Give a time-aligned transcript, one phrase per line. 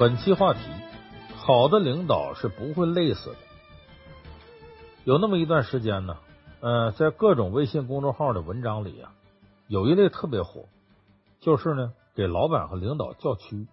[0.00, 0.60] 本期话题：
[1.36, 3.36] 好的领导是不会累死的。
[5.04, 6.16] 有那么一段时间呢，
[6.60, 9.12] 呃，在各种微信公众号的文章里啊，
[9.68, 10.64] 有一类特别火，
[11.40, 13.68] 就是呢给老板和领导叫屈。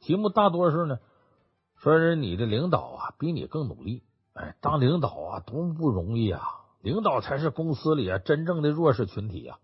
[0.00, 1.00] 题目大多是呢
[1.76, 6.40] 说是你的领导啊比你更努力，哎，当领导啊多么不容易啊！
[6.80, 9.58] 领导才是公司里啊真正的弱势群体啊。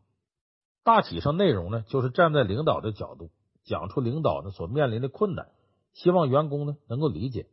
[0.83, 3.31] 大体上内容呢就是站在领导的角度
[3.65, 5.47] 讲出领导呢所面临的困难。
[5.95, 7.47] 希望员工呢能够理解，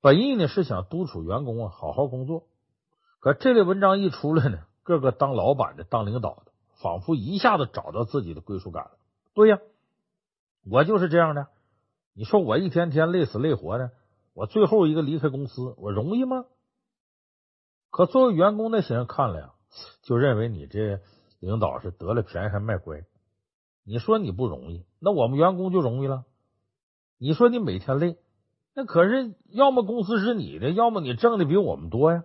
[0.00, 2.44] 本意呢是想督促员工啊好好工作。
[3.20, 8.98] 可这类文章一出来呢，个个当老板的、当领导的，仿佛一下子找到自己的归属感了。
[9.32, 9.58] 对呀，
[10.70, 11.48] 我就是这样的。
[12.14, 13.90] 你说我一天天累死累活的，
[14.34, 16.44] 我最后一个离开公司，我容易吗？
[17.90, 19.52] 可作为员工那些人看了呀，
[20.02, 21.00] 就认为你这
[21.40, 23.04] 领导是得了便宜还卖乖。
[23.84, 26.24] 你说你不容易，那我们员工就容易了。
[27.18, 28.18] 你说你每天累，
[28.74, 32.24] 那可是要么公司是你的，要么你挣的比我们多呀。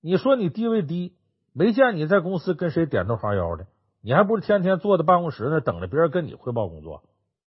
[0.00, 1.16] 你说你地位低，
[1.52, 3.66] 没见你在公司跟谁点头哈腰的，
[4.00, 7.02] 你还不是天天坐在办公室那等着别人跟你汇报工作？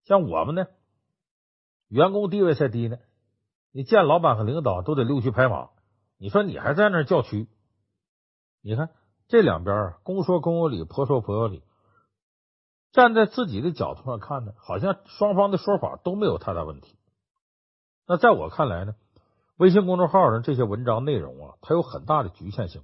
[0.04, 0.68] 像我们呢，
[1.88, 2.98] 员工地位才低呢，
[3.72, 5.70] 你见老板和领导都得溜须拍马，
[6.18, 7.48] 你说你还在那叫屈？
[8.62, 8.90] 你看
[9.28, 11.64] 这两边，公说公有理，婆说婆有理。
[12.92, 16.96] 站在自己的角度上看呢，好像双方的说法都没有太大问题。
[18.08, 18.96] 那在我看来呢，
[19.58, 22.82] 微信公众号上这些文章内容啊，它有很大的局限性。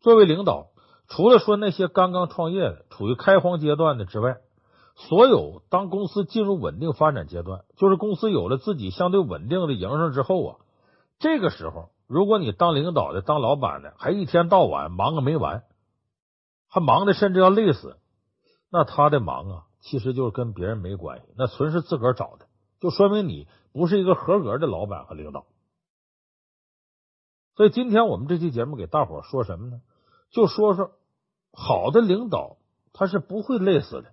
[0.00, 0.68] 作为领导，
[1.08, 4.38] 除了说那些刚刚创业的、处于开荒阶段的之外，
[4.96, 10.56] 所有当公司进入稳定发展阶段，就是公司有了自己相对稳定的营生之后啊，
[11.18, 15.62] 这个时候，如果你当领导的、当老板的，还一天到晚忙个没完，
[16.68, 17.96] 还忙的甚至要累死。
[18.76, 22.48] 那他的忙啊，其实就是跟别人没关系，那纯是自个儿找的，
[22.80, 25.46] 就说明你不是一个合格的老板和领导。
[27.54, 29.80] 所以今天我们这期节目给大伙说什么呢？
[30.32, 30.90] 就说说
[31.52, 32.56] 好的领导
[32.92, 34.12] 他是不会累死的，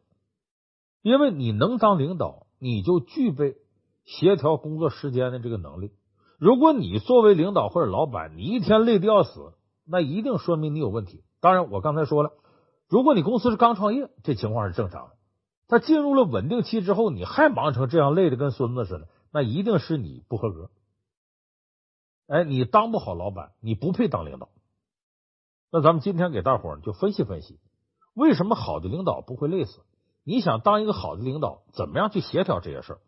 [1.02, 3.58] 因为你能当领导，你就具备
[4.06, 5.92] 协调工作时间的这个能力。
[6.38, 9.54] 如果你作为领导或者老板，你一天累得要死，
[9.88, 11.24] 那一定说明你有问题。
[11.40, 12.34] 当然，我刚才说了。
[12.92, 15.16] 如果你公司是刚创业，这情况是正常的。
[15.70, 20.70] 他进入了稳定期之后，你还忙成这样，累得跟孙子似的，那一定是你不合格。
[22.28, 24.50] 哎，你当不好老板，你不配当领导。
[25.72, 27.62] 那咱们今天给大伙儿就分析分析，
[28.14, 29.80] 为什么好的领导不会累死？
[30.26, 33.00] 你想当一个好的领导，怎么样去协调这些事儿？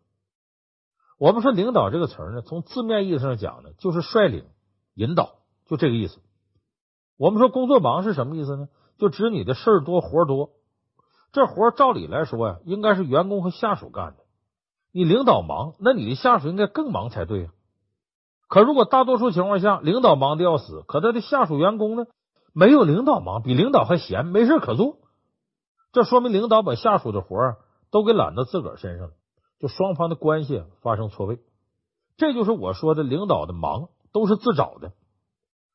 [1.18, 4.46] 我们说领导这个词儿呢，从字面意思上讲呢，就是率领、
[4.94, 6.22] 引导，就这个意思。
[7.18, 8.70] 我们说工作忙是什么意思呢？
[8.98, 10.50] 就指你的事儿多活多，
[11.32, 14.24] 这活照理来说呀，应该是员工和下属干的。
[14.92, 17.50] 你领导忙，那你的下属应该更忙才对呀。
[18.46, 22.06] 可如果大多数情况下，领导忙的要死，可他的下属员工呢，
[22.52, 24.98] 没有领导忙，比领导还闲，没事可做。
[25.92, 27.56] 这说明领导把下属的活儿
[27.90, 29.12] 都给揽到自个儿身上了，
[29.58, 31.40] 就双方的关系发生错位。
[32.16, 34.92] 这就是我说的领导的忙都是自找的。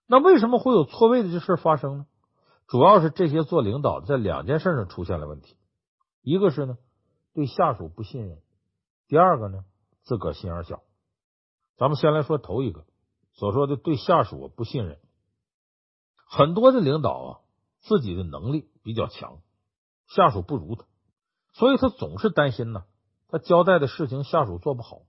[0.07, 2.05] 那为什么会有错位的这事发生呢？
[2.69, 5.57] 主要是这些做领导的在两件事上出现了问题，
[6.21, 6.77] 一个是呢
[7.33, 8.43] 对下属不信任，
[9.07, 9.65] 第二个呢
[10.03, 10.83] 自个儿心眼小。
[11.77, 12.85] 咱们先来说头一个，
[13.33, 14.99] 所说的对下属不信任，
[16.27, 17.29] 很多的领导啊
[17.79, 19.39] 自己的能力比较强，
[20.05, 20.85] 下属不如他，
[21.53, 22.83] 所以他总是担心呢，
[23.29, 25.01] 他交代的事情下属做不好，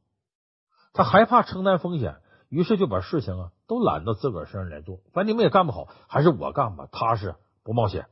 [0.94, 2.22] 他害怕承担风险。
[2.48, 7.36] 于是就把事情啊都揽到自个儿身上来做，反正你们也干不好，还是我干吧，踏实。
[7.70, 8.02] 不冒险，《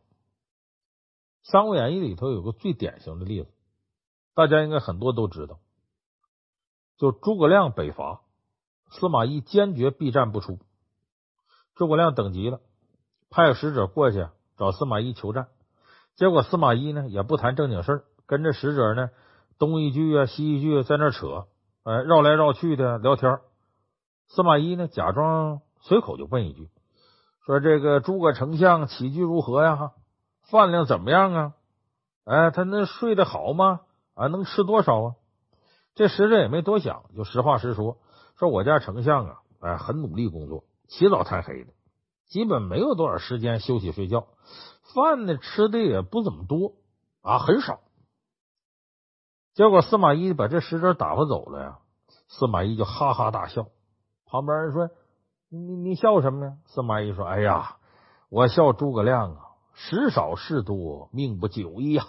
[1.42, 3.50] 三国演义》里头有个最典型的例子，
[4.33, 5.59] 大家应该很多都知道，
[6.97, 8.21] 就诸葛亮北伐，
[8.88, 10.60] 司马懿坚决避战不出。
[11.74, 12.60] 诸葛亮等急了，
[13.30, 15.48] 派使者过去找司马懿求战，
[16.15, 19.10] 结果司马懿呢也不谈正经事，跟着使者呢
[19.59, 21.48] 东一句啊西一句在那扯，
[21.83, 23.41] 哎，绕来绕去的聊天。
[24.28, 26.71] 司马懿呢假装随口就问一句。
[27.48, 29.92] 说这个诸葛丞相起居如何呀？
[30.50, 31.54] 饭量怎么样啊？
[32.24, 33.80] 哎，他能睡得好吗？
[34.12, 35.15] 啊，能吃多少啊？
[35.95, 37.97] 这使者也没多想，就实话实说，
[38.36, 41.72] 说我家丞相啊，哎，很努力工作，起早贪黑的，
[42.27, 44.27] 基本没有多少时间休息睡觉，
[44.95, 46.74] 饭呢吃的也不怎么多
[47.22, 47.80] 啊，很少。
[49.54, 51.78] 结果司马懿把这使者打发走了呀，
[52.27, 53.68] 司马懿就哈哈大笑，
[54.27, 54.91] 旁边人说。
[55.50, 56.59] 你你笑什么呢？
[56.66, 57.77] 司马懿说：“哎呀，
[58.28, 59.41] 我笑诸葛亮啊，
[59.72, 62.04] 食少事多，命不久矣呀！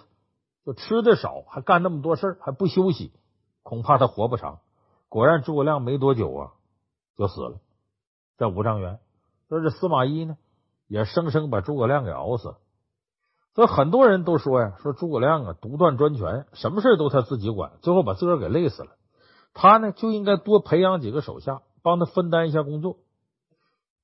[0.65, 3.13] 就吃的少，还干那么多事儿，还不休息，
[3.63, 4.59] 恐怕他活不长。
[5.07, 6.51] 果然，诸葛亮没多久啊
[7.15, 7.59] 就死了，
[8.37, 8.99] 在五丈原。
[9.47, 10.37] 说这司马懿呢，
[10.87, 12.57] 也生生把诸葛亮给熬死了。
[13.55, 18.97] 所以很多人都说呀，说诸葛亮啊独断专权，什么事都他自己管，最后把自个儿给累死了。
[19.53, 22.97] 他呢就应该多培养几个手下，帮他分担一下工作。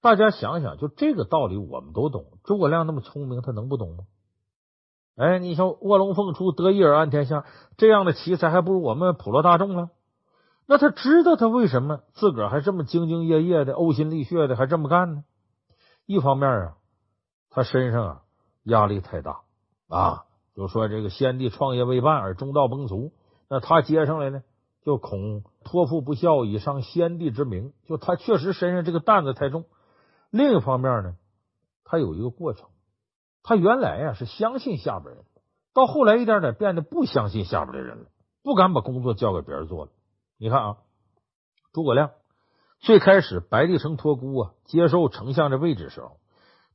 [0.05, 2.25] 大家想想，就这个道理我们都懂。
[2.43, 4.03] 诸葛亮那么聪明，他能不懂吗？
[5.15, 7.43] 哎，你像卧龙凤雏，得一而安天下
[7.75, 9.89] 这样的奇才，还不如我们普罗大众呢。
[10.67, 15.23] 那他知道他为什么自个儿还这么兢兢业业的、呕心沥血的，还这么干呢？
[16.05, 16.77] 一方面啊，
[17.49, 18.21] 他身上啊
[18.61, 19.39] 压力太大
[19.89, 20.25] 啊，
[20.55, 23.09] 就说这个先帝创业未半而中道崩殂，
[23.49, 24.43] 那他接上来呢，
[24.83, 27.73] 就恐托付不效，以伤先帝之名。
[27.87, 29.65] 就他确实身上这个担子太重。
[30.29, 31.15] 另一方面呢，
[31.83, 32.69] 他有一个过程。
[33.47, 35.23] 他原来呀是相信下边人，
[35.71, 38.05] 到后来一点点变得不相信下边的人了，
[38.41, 39.91] 不敢把工作交给别人做了。
[40.37, 40.77] 你看啊，
[41.71, 42.09] 诸葛亮
[42.79, 46.17] 最开始白帝城托孤啊，接受丞相的位置时候，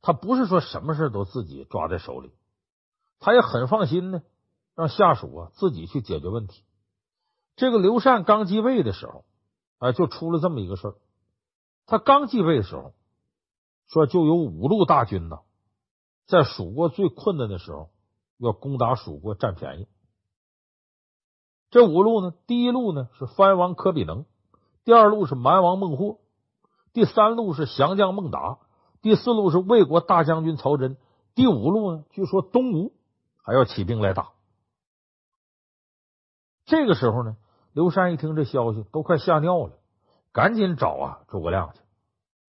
[0.01, 2.31] 他不是说什么事都自己抓在手里，
[3.19, 4.21] 他也很放心呢，
[4.73, 6.63] 让下属啊自己去解决问题。
[7.57, 9.25] 这个刘禅刚继位的时候
[9.77, 10.95] 啊，就出了这么一个事儿。
[11.85, 12.93] 他刚继位的时候，
[13.91, 15.39] 说就有五路大军呢。
[16.25, 17.89] 在蜀国最困难的时候，
[18.37, 19.87] 要攻打蜀国占便宜。
[21.69, 24.25] 这五路呢，第一路呢是藩王柯比能，
[24.85, 26.19] 第二路是蛮王孟获，
[26.93, 28.59] 第三路是降将孟达，
[29.01, 30.95] 第四路是魏国大将军曹真，
[31.35, 32.93] 第五路呢，据说东吴
[33.43, 34.31] 还要起兵来打。
[36.63, 37.35] 这个时候呢，
[37.73, 39.73] 刘禅一听这消息，都快吓尿了，
[40.31, 41.81] 赶紧找啊诸葛亮去。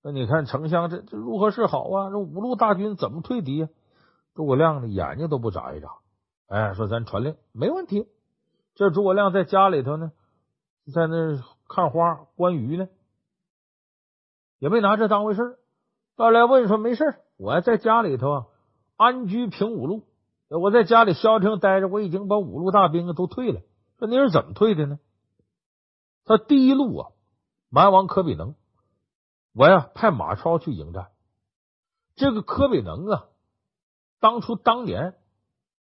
[0.03, 2.11] 那你看丞相这这如何是好啊？
[2.11, 3.69] 这五路大军怎么退敌呀？
[4.35, 5.89] 诸葛亮的眼睛都不眨一眨，
[6.47, 8.07] 哎，说咱传令没问题。
[8.75, 10.13] 这诸葛亮在家里头呢，
[10.95, 12.89] 在那看花观鱼呢，
[14.59, 15.59] 也没拿这当回事儿。
[16.17, 18.47] 到来问说没事儿，我还在家里头啊，
[18.97, 20.05] 安居平五路。
[20.49, 23.61] 我在家里消停待着，我已经把五路大兵都退了。
[23.99, 24.99] 说你是怎么退的呢？
[26.25, 27.11] 他第一路啊，
[27.69, 28.55] 蛮王可比能。
[29.53, 31.09] 我呀，派马超去迎战。
[32.15, 33.25] 这个柯比能啊，
[34.21, 35.15] 当初当年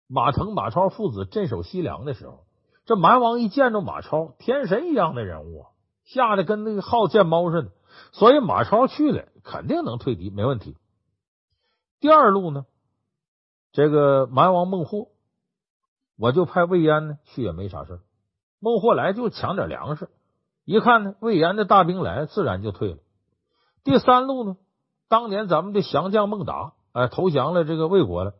[0.07, 2.45] 马腾、马超父子镇守西凉的时候，
[2.85, 5.69] 这蛮王一见着马超，天神一样的人物啊，
[6.03, 7.71] 吓得跟那个好见猫似的。
[8.11, 10.75] 所以马超去了，肯定能退敌，没问题。
[11.99, 12.65] 第二路呢，
[13.71, 15.09] 这个蛮王孟获，
[16.17, 18.01] 我就派魏延呢去，也没啥事。
[18.59, 20.09] 孟获来就抢点粮食，
[20.65, 22.97] 一看呢，魏延的大兵来，自然就退了。
[23.83, 24.55] 第三路呢，
[25.09, 28.33] 当年咱们的降将孟达哎投降了这个魏国了，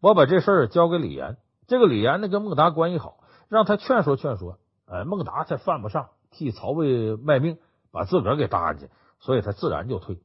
[0.00, 3.16] 我把这事儿交给李严，这个李严呢跟孟达关系好，
[3.48, 7.58] 让他劝说劝说，哎孟达才犯不上替曹魏卖命，
[7.90, 10.18] 把自个儿给搭进去，所以他自然就退。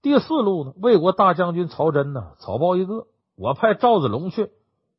[0.00, 3.06] 第四路呢，魏国大将军曹真呢草包一个，
[3.36, 4.52] 我派赵子龙去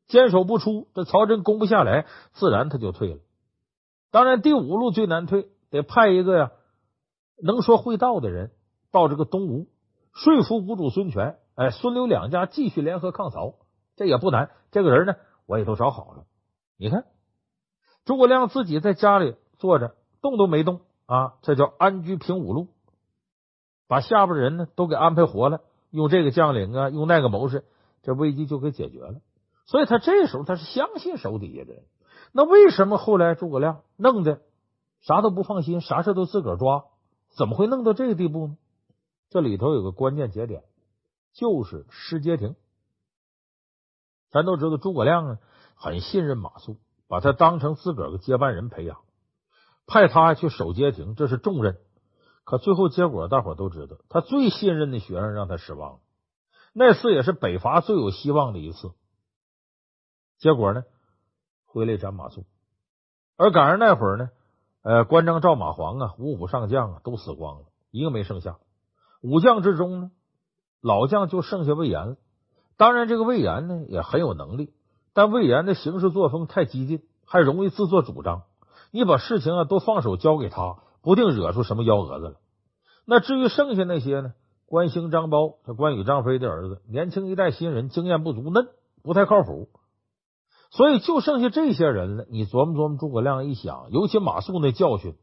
[0.08, 3.20] 坚守不出，这曹真攻不下来，自然他就退了。
[4.10, 6.52] 当然第五路最难退，得派一个呀
[7.42, 8.50] 能说会道的人。
[8.96, 9.66] 到这个东吴
[10.14, 13.56] 说服吴主孙权，哎，孙刘两家继续联合抗曹，
[13.94, 14.50] 这也不难。
[14.70, 16.24] 这个人呢，我也都找好了。
[16.78, 17.04] 你看，
[18.06, 22.68] 诸葛亮自己在家里坐着，动都没动啊，这叫安居平五路，
[23.86, 25.60] 把下边人呢都给安排活了，
[25.90, 27.66] 用这个将领啊，用那个谋士，
[28.02, 29.20] 这危机就给解决了。
[29.66, 31.82] 所以他这时候他是相信手底下的人。
[32.32, 34.40] 那为什么后来诸葛亮弄的
[35.02, 36.86] 啥都不放心，啥事都自个儿抓？
[37.36, 38.56] 怎么会弄到这个地步呢？
[39.28, 40.64] 这里头有个关键节点，
[41.32, 42.54] 就是失街亭。
[44.30, 45.38] 咱都知道诸葛亮啊
[45.74, 46.76] 很信任马谡，
[47.08, 49.02] 把他当成自个儿的接班人培养，
[49.86, 51.78] 派他去守街亭，这是重任。
[52.44, 55.98] 可最后结果，大伙都知道，他最信任的学生让他失望了。
[56.72, 58.92] 那次也是北伐最有希望的一次，
[60.38, 60.84] 结果呢，
[61.64, 62.44] 回来斩马谡。
[63.36, 64.30] 而赶上那会儿呢，
[64.82, 68.58] 呃，关张赵马黄啊，五虎上将啊，都死光了，一个没剩下。
[69.22, 70.10] 武将之中呢，
[70.80, 72.16] 老将就剩下魏延了。
[72.76, 74.72] 当然，这个魏延呢也很有能力，
[75.14, 78.42] 但魏延的行事作风太激进，还容易自作主张。
[78.90, 82.34] 你把事情啊都放手交给他，不定惹出什么幺蛾子来。
[83.06, 84.34] 那至于剩下那些呢，
[84.66, 88.68] 关兴、张苞，这关羽、张飞的儿子，年轻一代新人，经验不足，嫩，
[89.02, 89.68] 不太靠谱。
[90.70, 92.26] 所以就剩下这些人了。
[92.28, 95.14] 你琢磨琢磨，诸葛亮一想，尤其马谡那教训，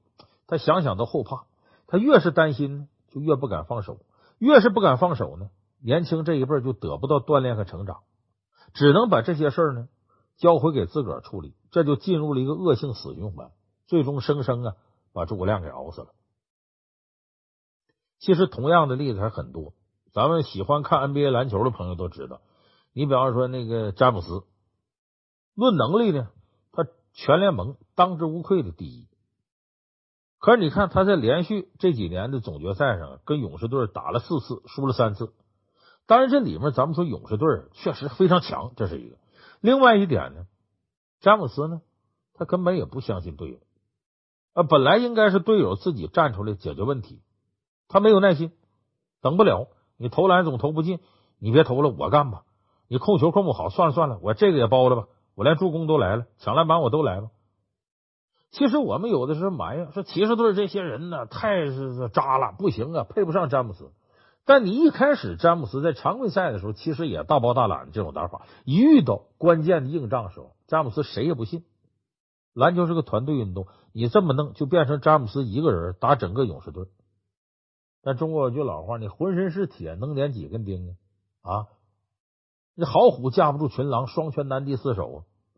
[0.47, 1.43] 他想想都后怕。
[1.87, 2.87] 他越是担心呢。
[3.13, 3.99] 就越不敢放手，
[4.39, 8.01] 越是不敢放手呢，年轻这一辈就得不到锻炼和成长，
[8.73, 9.87] 只能把这些事儿呢
[10.37, 13.51] 交回给自个儿处理，这就进入了一个恶性死循环。
[13.85, 14.73] 最终生生啊
[15.13, 16.07] 把诸葛亮给熬死了。
[18.17, 19.73] 其实同样的例子还很多，
[20.11, 22.41] 咱们喜欢看 NBA 篮球的朋友都知道。
[22.93, 24.43] 你比方说那个詹姆斯，
[25.53, 26.29] 论能力呢，
[26.71, 29.07] 他全联盟当之无愧的第一。
[30.43, 35.31] 可是你看他在连续这几年的总决赛上，跟勇士队打了四次，输了三次。
[36.05, 39.15] 当然这里面咱们说勇士队确实非常强，这是一个。
[39.61, 40.45] 另外一点呢，
[41.21, 41.81] 詹姆斯呢，
[42.33, 43.59] 他根本也不相信队友
[44.51, 47.21] 啊，本来应该是队友自己站出来解决问题。
[47.87, 48.51] 他没有耐心，
[49.21, 49.69] 等不了。
[49.95, 50.99] 你投篮总投不进，
[51.39, 52.43] 你别投了，我干吧。
[52.89, 55.07] 你控球控不好，算了算了，我这个也包了吧。
[55.35, 57.29] 我连助攻都来了，抢篮板我都来了。
[58.53, 63.91] 其实我们有的时候埋怨说骑士队这些人呢，太是渣了，不行啊，配不上詹姆斯。
[64.45, 71.63] 但你一开始詹姆斯在常规赛的时候，其实也大包大揽的这种打法，一遇到关键的硬仗的时候，詹姆斯谁也不信。
[72.53, 76.85] 篮球是个团队运动，你这么弄就变成詹姆斯一个人打整个勇士队。
[78.03, 80.95] 但中国有句老话，你浑身是铁，能连几根钉
[81.41, 81.51] 啊？
[81.55, 81.67] 啊，
[82.75, 85.17] 那好虎架不住群狼，双拳难敌四手啊！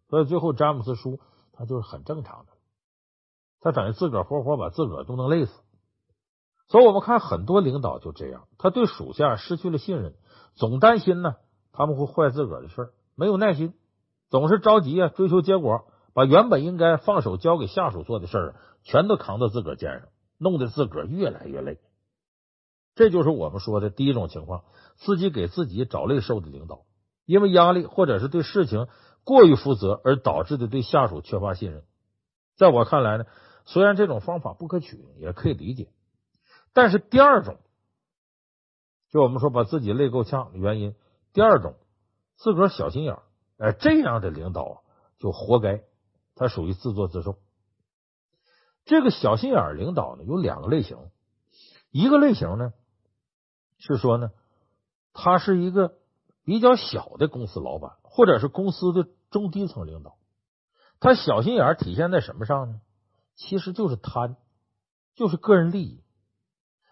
[0.09, 1.19] 所以最后詹姆斯输，
[1.51, 2.54] 他就是很正常的。
[3.65, 5.51] 他等于自个儿活活把自个儿都能累死。
[6.67, 10.13] 所以我们看很多领导就这样，他对属下失去了信任，
[10.53, 11.37] 总担心呢
[11.71, 13.73] 他们会坏自个儿的事儿，没有耐心，
[14.29, 21.79] 总是着急啊，追求结果，把原本应该放手交给下属做的事儿全都扛到自个儿肩上，弄得自个儿越来越累。
[22.93, 24.63] 这就是我们说的第一种情况，
[24.95, 26.83] 自己给自己找累受的领导，
[27.25, 28.85] 因为压力或者是对事情
[29.23, 31.83] 过于负责而导致的对下属缺乏信任。
[32.57, 33.25] 在我看来呢，
[33.65, 35.89] 虽然这种方法不可取，也可以理解，
[36.73, 37.57] 但是第二种，
[39.09, 40.95] 就我们说把自己累够呛的原因，
[41.33, 41.75] 第二种，
[42.37, 43.23] 自个儿小心眼儿，
[43.57, 44.83] 哎，这样的领导
[45.17, 45.83] 就活该，
[46.35, 47.37] 他属于自作自受。
[48.85, 50.97] 这个小心眼儿领导呢，有两个类型，
[51.91, 52.73] 一个类型呢。
[53.77, 54.31] 是说呢，
[55.11, 55.97] 他是一个
[56.43, 60.17] 比较小的公司老板，或者是公司的中低层领导。
[60.99, 62.81] 他小心眼儿体现在什么上呢？
[63.35, 64.35] 其实就是贪，
[65.15, 66.03] 就是个人利益。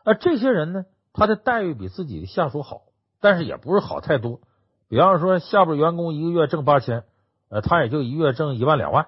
[0.03, 2.81] 而这些人呢，他的待遇比自己的下属好，
[3.21, 4.41] 但是也不是好太多。
[4.89, 7.05] 比方说，下边员工一个月挣八千，
[7.49, 9.07] 呃，他也就一月挣一万两万。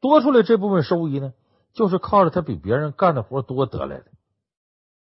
[0.00, 1.32] 多出来这部分收益呢，
[1.72, 4.06] 就是靠着他比别人干的活多得来的。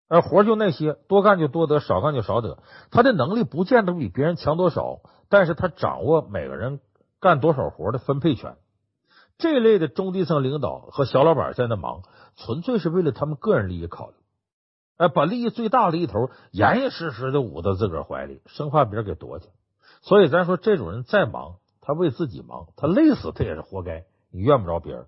[0.08, 2.62] 而活就那些，多干就多得，少干就少得。
[2.90, 6.80] 他的能力不见得比别人强多少，但是他掌握每个人
[7.20, 8.56] 干多少活的分配权。
[9.38, 12.02] 这类的中低层领导和小老板在那忙，
[12.36, 14.14] 纯粹是为了他们个人利益考虑，
[14.96, 19.48] 哎，把利益最大的一头严严实实的捂到自个儿怀里，生怕别人给夺去。
[20.02, 25.06] 所以咱说这种人再忙，他为自己忙，他累死他也是活该，你怨不着别人。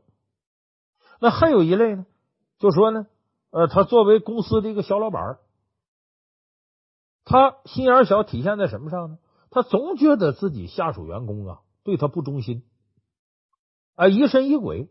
[1.20, 2.06] 那还有一类呢，
[2.58, 3.06] 就说呢。
[3.52, 5.38] 呃，他作为公司的一个小老板，
[7.24, 9.18] 他心眼小，体现在什么上呢？
[9.50, 12.64] 他总觉得自己下属员工啊对他不忠心，
[13.96, 14.88] 啊疑神疑鬼。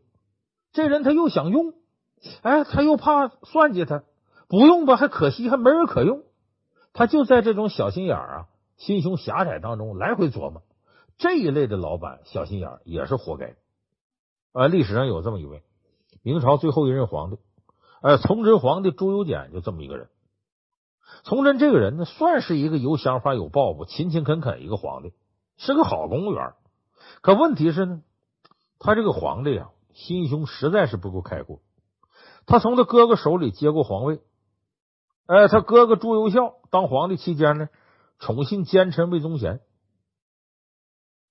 [0.73, 1.73] 这人他又想用，
[2.41, 4.03] 哎，他又怕算计他，
[4.49, 6.23] 不用吧还可惜，还没人可用。
[6.91, 10.63] 他就在这种小心眼啊、心胸狭窄当中来回琢磨。
[11.17, 13.55] 这一类的老板小心眼也是活该。
[14.51, 15.63] 啊，历史上有这么一位
[16.23, 17.37] 明朝最后一任皇帝。
[18.01, 20.09] 呃，崇祯皇帝朱由检就这么一个人。
[21.23, 25.13] 崇祯这个人呢，算是一个有想法、有抱负、勤勤恳恳一个皇帝，
[25.57, 26.53] 是个好公务员。
[27.21, 28.01] 可问题是呢，
[28.79, 31.59] 他这个皇帝啊，心胸实在是不够开阔。
[32.45, 34.21] 他从他哥哥手里接过皇位，
[35.25, 37.69] 哎，他哥哥朱由校当皇帝期间呢，
[38.19, 39.61] 宠信奸臣魏忠贤。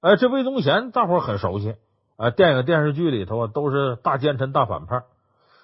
[0.01, 1.77] 哎，这魏忠贤大伙很熟悉，
[2.17, 5.05] 啊，电影电视剧里头啊都是大奸臣、大反派。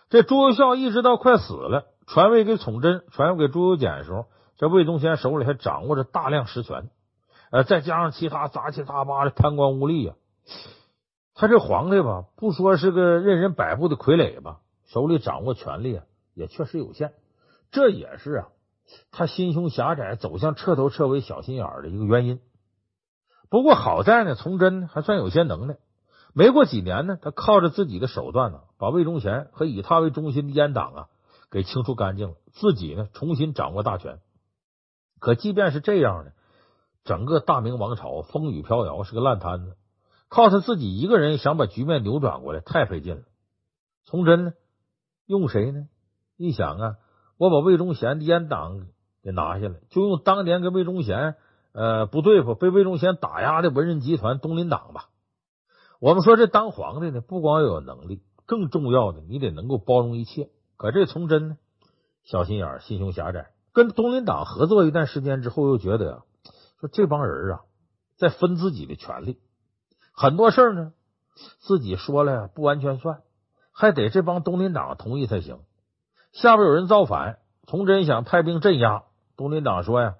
[0.08, 6.90] 这朱由校一直到快死了，传位给崇祯，传位给朱由检的时候，这魏忠贤手里还掌握着大量实权，
[7.50, 10.14] 呃，再加上其他杂七杂八的贪官污吏呀，
[11.34, 16.00] 他这皇帝吧，不说是个任人摆布的傀儡吧，手里掌握权力，
[16.34, 17.14] 也确实有限，
[17.70, 18.48] 这也是啊，
[19.10, 22.40] 他心胸狭窄，走向彻头彻尾小心眼的一个原因。
[23.48, 25.76] 不过好在呢，崇祯还算有些能耐。
[26.32, 31.06] 没过几年呢，他靠着自己的手段呢，把魏忠贤和以他为中心的阉党啊
[31.50, 34.20] 给清除干净了，自己呢重新掌握大权。
[35.18, 36.30] 可即便是这样呢，
[37.02, 39.76] 整个大明王朝风雨飘摇，是个烂摊子。
[40.30, 43.22] 靠他自己一个人想把局面扭转过来，太费劲了。
[44.06, 44.52] 崇祯呢，
[45.26, 45.88] 用谁呢？
[46.36, 46.96] 一想啊，
[47.36, 48.86] 我把魏忠贤的阉党
[49.22, 51.34] 给拿下来，就用当年跟魏忠贤
[51.72, 55.08] 呃不对付、被魏忠贤打压的文人集团东林党吧。
[55.98, 60.48] 我们说这当皇帝呢，不光要有能力，更重要的，你得能够包容一切。
[60.76, 61.58] 可这崇祯呢，
[62.22, 66.22] 小心眼、心胸狭窄，跟东林党合作一段时间之后，又觉得呀，
[66.80, 67.60] 说这帮人啊，
[68.16, 69.38] 在分自己的权利，
[70.20, 70.92] 很多事儿呢，
[71.60, 73.22] 自己说了不完全算，
[73.72, 75.60] 还得这帮东林党同意才行。
[76.30, 79.04] 下边有人造反，崇祯想派兵镇压，
[79.38, 80.16] 东林党说呀，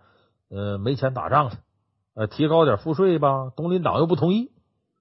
[0.49, 1.53] 呃，没钱打仗了，
[2.15, 4.51] 呃，提高点赋税吧，东林党又不同意。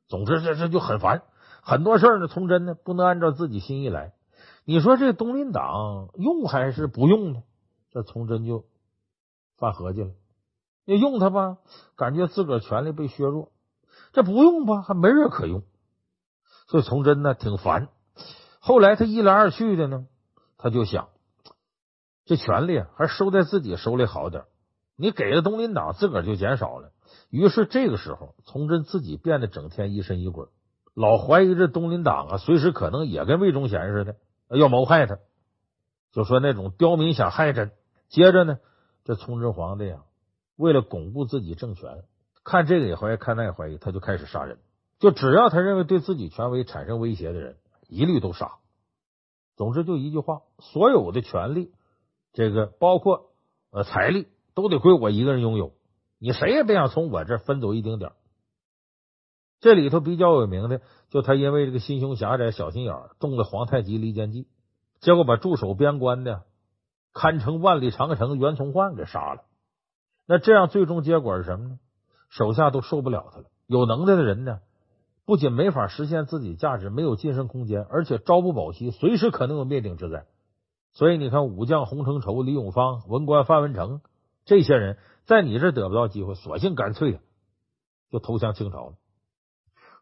[0.10, 1.22] 总之，这这就很烦，
[1.62, 4.12] 很多事儿呢，崇祯呢不能按照自己心意来。
[4.66, 7.44] 你说这东林党用还是不用呢？
[7.94, 8.66] 这崇祯就
[9.56, 10.12] 犯合计了。
[10.84, 11.56] 要用他吧，
[11.96, 13.48] 感觉自个儿权力被削弱；
[14.14, 15.64] 这不用吧，还没人可用。
[16.68, 17.90] 所以崇祯呢挺烦。
[18.60, 20.08] 后来他一来二去的呢。
[20.62, 21.08] 他就想，
[22.26, 24.44] 这权力还是收在自己手里好点。
[24.98, 26.92] 你给了东林党，自个儿就减少了。
[27.30, 30.48] 于是这个时候，崇祯自己变得整天疑神疑鬼，
[30.94, 34.18] 老怀疑这东林党啊，随时可能也跟魏忠贤似的
[34.50, 35.18] 要谋害他。
[36.12, 37.72] 就说那种刁民想害朕。
[38.10, 38.60] 接着呢，
[39.06, 40.02] 这崇祯皇帝呀，
[40.58, 42.04] 为了巩固自己政权，
[42.50, 44.58] 看这个也怀疑，看那也怀疑，他就开始杀人。
[44.98, 48.54] 就只要他认为对自己权威产生威胁的人，一律都杀。
[49.56, 51.72] 总之就一句话，所有的权利，
[52.34, 53.30] 这个包括
[53.70, 55.74] 呃财力，都得归我一个人拥有，
[56.18, 58.14] 你谁也别想从我这分走一丁点。
[59.60, 64.48] 这里头比较有名的，就他因为这个心胸狭窄、小心眼儿，中了皇太极离间计，
[65.02, 66.46] 结果把驻守边关的
[67.14, 69.44] 堪称万里长城袁崇焕给杀了。
[70.26, 71.80] 那这样最终结果是什么呢？
[72.30, 74.62] 手下都受不了他了，有能耐的人呢？
[75.26, 80.26] 不仅没法实现自己价值，没有晋升空间，而且朝不保夕，随时可能有灭顶之灾。
[80.94, 84.02] 所以你看，武将洪承畴、李永芳、文官范文成
[84.46, 87.20] 这些人，在你这得不到机会，索性干脆
[88.12, 88.94] 就投降清朝了。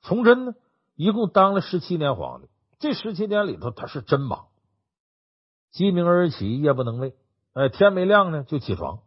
[0.02, 0.54] 崇祯呢，
[0.96, 2.48] 一共当了十七年皇帝，
[2.80, 4.48] 这十七年里头，他是真忙，
[5.72, 7.14] 鸡鸣而起，夜不能寐。
[7.52, 9.00] 哎，天没亮呢就起床，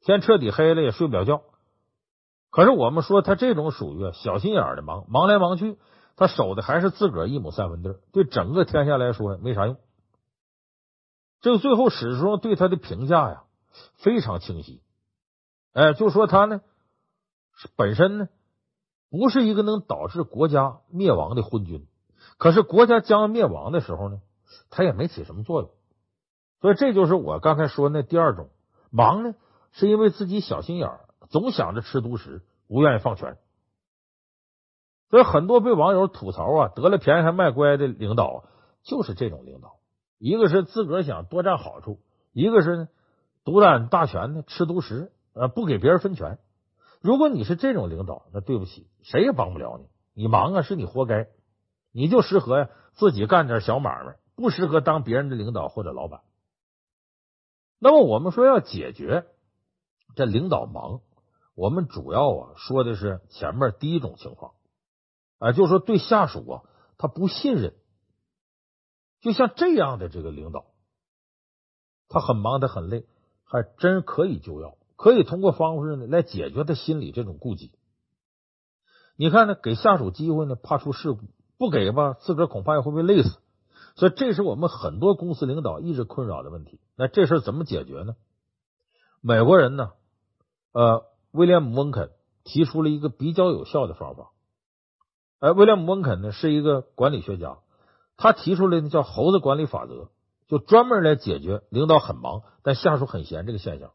[0.00, 1.42] 天彻底黑了也睡不了觉。
[2.50, 5.76] 可是我们说他这种属于小心眼的忙，忙来忙去，
[6.16, 9.76] 他守的还是自个儿一亩三分地，对整个天下来说没啥用。
[11.40, 13.44] 这个最后史书上对他的评价呀
[13.96, 14.80] 非常清晰，
[15.72, 16.62] 哎，就说他呢
[17.76, 18.28] 本身呢
[19.10, 21.86] 不是一个能导致国家灭亡的昏君，
[22.38, 24.20] 可是国家将要灭亡的时候呢，
[24.70, 25.70] 他也没起什么作用。
[26.60, 28.48] 所以这就是我刚才说那第二种
[28.90, 29.34] 忙呢，
[29.70, 31.07] 是因为自己小心眼儿。
[31.28, 33.36] 总想着吃独食，不愿意放权，
[35.10, 38.44] 所以很多被网友吐槽啊，得了便宜还卖乖的领导，
[38.82, 39.76] 就是这种领导。
[40.18, 42.00] 一个是自个儿想多占好处，
[42.32, 42.88] 一个是
[43.44, 46.38] 独揽大权呢，吃独食，呃，不给别人分权。
[47.00, 49.88] 如果你是这种领导，那对不起，谁也帮不了你。
[50.14, 51.28] 你忙啊，是你活该，
[51.92, 56.22] 你就适合呀自己干点小买卖，不适合当别人的领导或者老板。
[57.78, 59.26] 那么我们说要解决
[60.16, 61.00] 这领导忙。
[61.58, 64.52] 我们主要啊说的是前面第一种情况，
[65.40, 66.62] 啊，就是说对下属啊
[66.98, 67.74] 他不信任，
[69.20, 70.66] 就像这样的这个领导，
[72.08, 73.06] 他很忙，他很累，
[73.42, 77.72] 还真可以就要可以通过方式呢来解决他心里这种顾忌。
[79.16, 81.22] 你看呢，给下属机会呢，怕出事故；
[81.58, 83.36] 不给吧，自个儿恐怕也会被累死。
[83.96, 86.78] 所以这是我们很多公司领导一直困扰的问题。
[86.94, 88.14] 那这事怎么解决呢？
[89.20, 89.90] 美国人呢，
[90.70, 91.04] 呃。
[91.30, 92.10] 威廉姆温肯
[92.44, 94.30] 提出了一个比较有效的方法。
[95.40, 97.58] 哎，威廉姆温肯呢是一个管理学家，
[98.16, 100.08] 他提出来的叫“猴子管理法则”，
[100.48, 103.90] 就专门来解决领导很忙但下属很闲这个现象。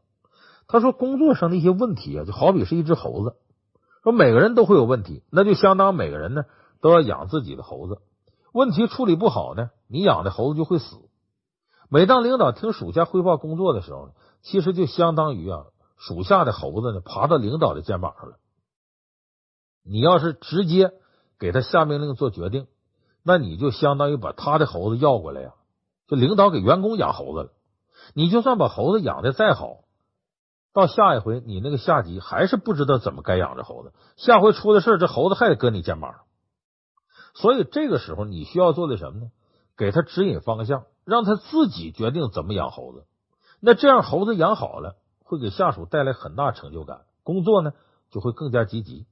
[0.66, 3.36] 他说，工作上的一些问题啊，就好比是一只猴子，
[4.02, 6.44] 说每个人都会有问题，那就相当每个人呢
[6.80, 7.98] 都要养自己的猴子。
[8.52, 10.96] 问题处理不好呢，你养的猴子就会死。
[11.90, 15.66] 每当领导听属下汇报工作的时候，其实就相当于啊。
[15.96, 18.36] 属下的猴子呢，爬到领导的肩膀上了。
[19.82, 20.92] 你要是直接
[21.38, 22.66] 给他下命令做决定，
[23.22, 25.54] 那你就相当于把他的猴子要过来呀。
[26.06, 27.52] 就领导给员工养猴子了，
[28.14, 29.84] 你就算把猴子养的再好，
[30.72, 33.92] 到下一回你那个下级还是不知道怎么该养这猴子。
[34.16, 36.20] 下回出的事，这猴子还得搁你肩膀上。
[37.34, 39.30] 所以这个时候你需要做的什么呢？
[39.76, 43.06] 给他指引方向，让他自己决定怎么养猴子。
[43.60, 44.96] 那这样猴子养好了。
[45.24, 47.72] 会给下属带来很大成就感，工作呢
[48.10, 49.06] 就会更加积极。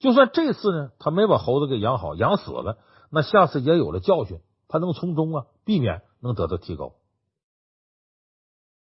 [0.00, 2.78] 就算这次呢他没把猴子给养好，养死了，
[3.10, 6.94] 那下次也有了教训，他能从中啊避免，能得到提高。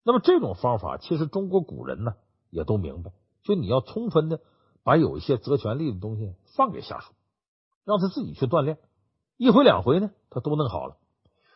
[0.04, 2.14] 那么这种方法，其实中国古人呢
[2.50, 4.40] 也都明白，就你要充分的
[4.82, 7.12] 把有一些责权利的东西放给下属，
[7.84, 8.78] 让他自己去锻炼，
[9.38, 10.96] 一回两回呢他都弄好了。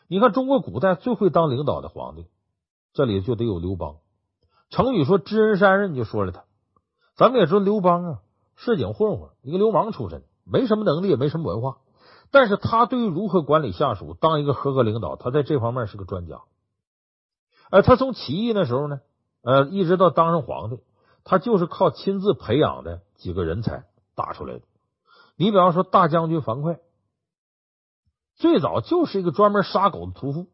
[0.08, 2.26] 你看中国古代最会当领导的皇帝，
[2.92, 3.96] 这里就得有刘邦。
[4.74, 6.42] 成语说知人善任，就说了他。
[7.14, 8.18] 咱们也说刘邦啊，
[8.56, 11.78] 市井混混，一个流氓出身，没什么能力，也没什么文化。
[12.32, 16.40] 但是他对于如何管理下属，当一个合格领导，他在这方面是个专家。
[17.70, 18.98] 而他从起义那时候呢，
[19.44, 20.80] 呃，一直到当上皇帝，
[21.22, 23.84] 他就是靠亲自培养的几个人才
[24.16, 24.62] 打出来的。
[25.36, 26.80] 你比方说大将军樊哙，
[28.34, 30.48] 最早就是一个专门杀狗的屠夫，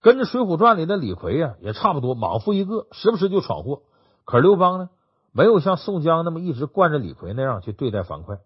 [0.00, 3.82] 跟着《水浒传》里的李逵啊也差不多，莽夫一个，时不时就闯祸。
[4.24, 4.90] 可是刘邦呢，
[5.32, 8.38] 没有像宋江那么一直惯着李逵那样去对待樊哙。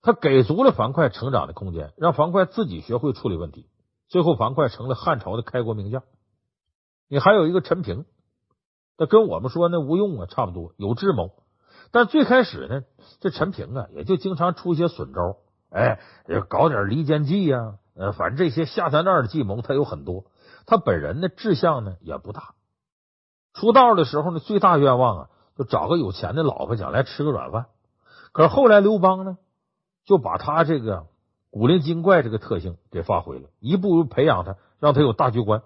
[0.00, 3.66] 他给足了樊哙成长的空间，让樊哙自己学会处理问题。
[4.08, 6.02] 最后，樊哙成了汉朝的开国名将。
[7.08, 8.04] 你还有一个陈平，
[8.96, 11.30] 那跟我们说那吴用啊差不多，有智谋。
[11.90, 12.82] 但最开始呢，
[13.20, 15.36] 这陈平啊也就经常出一些损招，
[15.70, 16.00] 哎，
[16.48, 20.24] 搞点离间计呀，呃，反正这些下三滥的计谋他有很多。
[20.66, 22.54] 他本人的志向呢也不大。
[23.54, 27.66] 出道的时候呢，最大愿望啊就找个有钱的老婆，将来吃个软饭。
[28.32, 29.38] 可是后来刘邦呢？
[30.04, 31.06] 就把他这个
[31.50, 35.62] 古灵精怪这个特性给发挥了，一步步培养他，让他有大局观。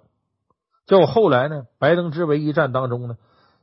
[0.84, 3.16] 结果后来呢，白登之围一战当中呢，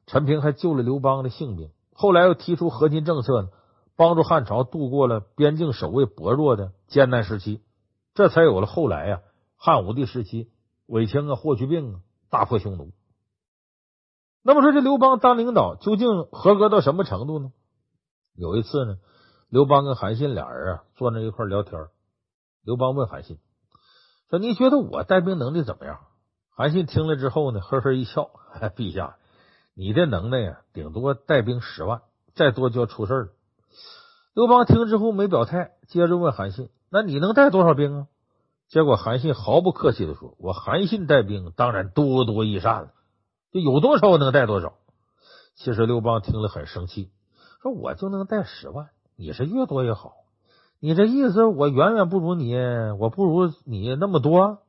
[0.07, 1.69] 陈平还救了刘邦的性命。
[1.93, 3.49] 后来又提出和亲政策呢，
[3.95, 7.61] 帮助汉朝度过了边境守卫薄弱的艰难时期，
[8.15, 9.19] 这才有了后来呀
[9.55, 10.49] 汉武帝时期
[10.93, 12.91] 卫青啊、霍去病啊大破匈奴。
[14.43, 17.51] 那么说这刘邦当领导究竟合格到什么程度呢？
[18.35, 18.97] 有一次呢。
[19.49, 21.87] 刘邦跟韩信俩人啊坐那一块聊天，
[22.63, 23.39] 刘邦问韩信
[24.29, 25.99] 说：“你觉得我带兵能力怎么样？”
[26.55, 28.31] 韩信听了之后呢，呵呵一笑
[28.75, 29.17] ：“陛下，
[29.75, 32.01] 你的能耐呀，顶多带兵十万，
[32.35, 33.27] 再多就要出事了。”
[34.33, 38.07] 刘邦听之后没表态，接着问韩信：“那你能带多少兵啊？”
[38.73, 42.93] 结果韩信毫不客气的说：“我韩信带兵当然多多益善了，
[43.51, 44.73] 就有多少我能带多少。”
[45.53, 47.11] 其实刘邦听了很生气，
[47.61, 50.15] 说：“我就能带十万。”你是越多越好，
[50.79, 52.55] 你这意思我远远不如你，
[52.97, 54.63] 我不如你那么多。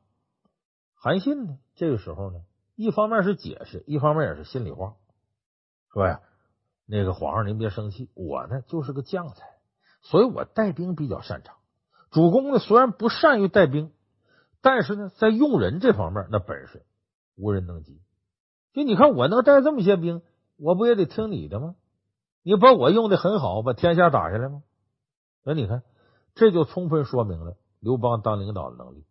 [0.93, 2.41] 韩信呢，这个时候呢，
[2.75, 4.93] 一方面是解释，一方面也是心里话，
[5.91, 6.19] 说呀，
[6.85, 9.47] 那个皇上您别生气，我呢就是个将才，
[10.03, 11.55] 所以我带兵比较擅长。
[12.11, 13.91] 主公呢虽然不善于带兵，
[14.65, 16.87] 但是呢在用人这方面那本事
[17.37, 18.01] 无人能及。
[18.73, 20.23] 就你看我能带这么些兵，
[20.57, 21.75] 我不也得听你的吗？
[22.41, 24.63] 你把我用的很好，把天下打下来吗？
[25.43, 25.83] 那你看，
[26.33, 29.05] 这就充分说明了刘邦当领导的能力。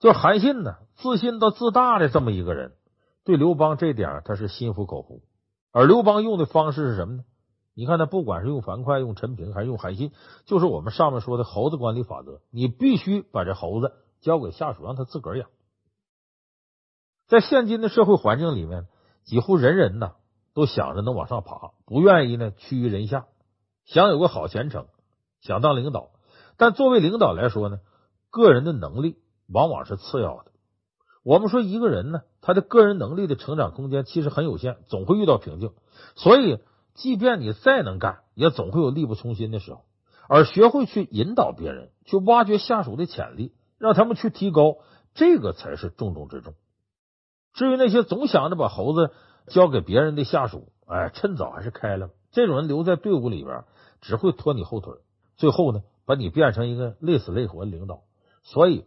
[0.00, 2.72] 就韩信呢，自信到自大的这么一个人，
[3.24, 5.22] 对刘邦这点他是心服口服。
[5.72, 7.24] 而刘邦用的方式是什么呢？
[7.72, 10.12] 你看他不管是用樊哙、用陈平还是用韩信，
[10.44, 15.48] 就是我们上面说的猴子管理法则，你必须把这猴子交给下属，让他自个儿养。
[17.26, 18.86] 在现今的社会环境里面，
[19.24, 20.12] 几乎人人呢。
[20.52, 23.26] 都想着能往上爬，不愿意呢趋于人下，
[23.84, 24.88] 想有个好前程，
[25.40, 26.10] 想当领导。
[26.56, 27.78] 但作为领导来说呢，
[28.30, 30.50] 个人的能力往往是次要的。
[31.22, 35.72] 我们说一个人呢，他的个人能力的成长空间其实很有限，总会遇到瓶颈。
[36.16, 36.58] 所以，
[36.94, 39.84] 即便你再能干，也总会有力不从心的时候。
[40.28, 44.76] 而学会去引导别人，去挖掘下属的潜力，让他们去提高，
[45.14, 46.54] 这个才是重中之重。
[47.52, 49.10] 至于那些总想着把猴子。
[49.46, 52.10] 交给别人的下属，哎，趁早还是开了。
[52.30, 53.64] 这种人留在队伍里边，
[54.00, 54.92] 只会拖你后腿，
[55.34, 58.02] 最后呢，把你变成一个累死累活的领导。
[58.42, 58.84] 所以，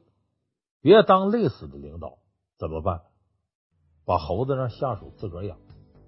[0.80, 2.20] 别当累死的领导，
[2.58, 3.02] 怎么办？
[4.06, 5.58] 把猴子让下属自个儿养，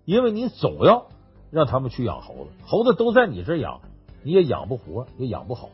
[0.06, 1.08] 因为你总要
[1.52, 3.82] 让他们去养猴子，猴子都在你这养，
[4.24, 5.70] 你也养不活，也养不好。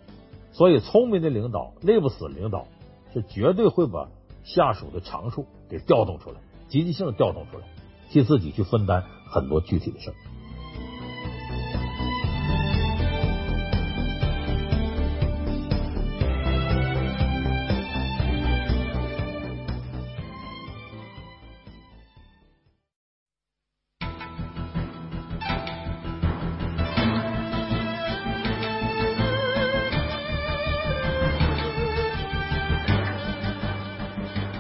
[0.54, 2.66] 所以，聪明的领导，累不死领导，
[3.14, 4.08] 是绝对会把
[4.44, 7.66] 下属的长处给调动出来，积极性调动出来。
[8.10, 10.14] 替自己去分担很多具体的事。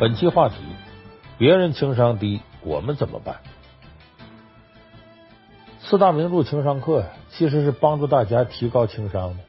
[0.01, 0.55] 本期话题：
[1.37, 2.41] 别人情商低。
[2.63, 3.35] 我们怎么办？
[5.79, 9.43] 四大名著情商课呀，其实是帮助大家提高情商的，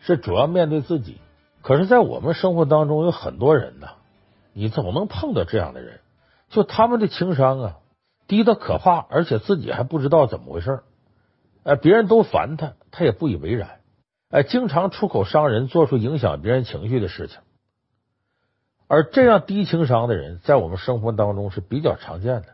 [0.00, 1.20] 是主要面对自己。
[1.60, 3.90] 可是，在我们生活当中，有很多人呐，
[4.52, 6.00] 你总能碰到这样的人，
[6.48, 7.76] 就他们的情商啊
[8.26, 10.80] 低的可怕，而且自己还不知道怎么回事。
[11.62, 13.78] 哎，别人都烦他，他也不以为然。
[14.28, 17.38] 哎，经常出口伤人，做出影响别人情绪的事情。
[18.92, 22.48] 而这样低情商的人，在我们生活当中是比较常见的。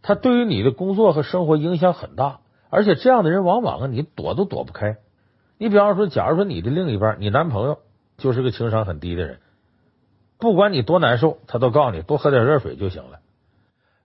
[0.00, 2.38] 他对于你的工作和生活影响很大，
[2.70, 4.98] 而且这样的人往往啊，你躲都躲不开。
[5.58, 7.80] 你比方说，假如说你的另一半，你男朋友
[8.16, 9.40] 就是个情商很低的人，
[10.38, 13.18] 不管你多难受，他都告诉你多喝点热水就行了。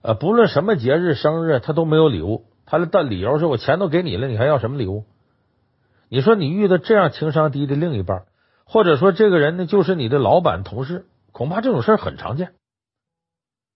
[0.02, 2.46] 呃，不论什么节日、生日，他都没有礼物。
[2.66, 5.04] 他的理由是我钱都给你了，你还要什么礼物？
[6.08, 8.24] 你说你遇到这样情商低的另一半，
[8.64, 12.54] 或者说这个人呢，就是你的老板、同事，恐怕这种事很常见。